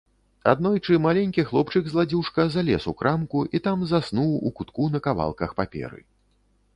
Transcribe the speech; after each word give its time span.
Аднойчы 0.51 0.93
маленькі 1.05 1.43
хлопчык-зладзюжка 1.49 2.45
залез 2.55 2.87
у 2.91 2.93
крамку 3.01 3.43
і 3.57 3.61
там 3.67 3.83
заснуў 3.91 4.31
у 4.51 4.53
кутку 4.61 4.89
на 4.97 5.03
кавалках 5.09 5.55
паперы. 5.61 6.01